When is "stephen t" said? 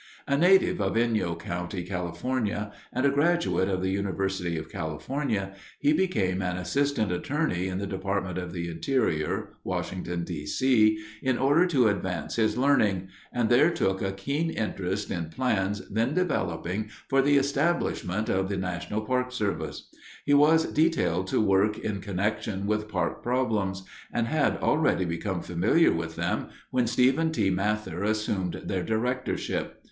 26.87-27.51